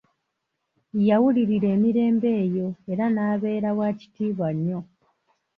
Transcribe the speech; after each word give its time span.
Yaawulirira 1.07 1.67
emirembe 1.75 2.29
eyo 2.43 2.67
era 2.91 3.05
n'abeera 3.09 3.69
wa 3.79 3.87
kitiibwa 3.99 4.49
nnyo. 4.55 4.79